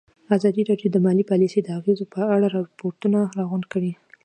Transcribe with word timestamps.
ازادي 0.37 0.61
راډیو 0.69 0.89
د 0.93 0.97
مالي 1.05 1.23
پالیسي 1.31 1.59
د 1.63 1.69
اغېزو 1.79 2.05
په 2.13 2.21
اړه 2.33 2.47
ریپوټونه 2.57 3.19
راغونډ 3.37 3.65
کړي. 3.73 3.91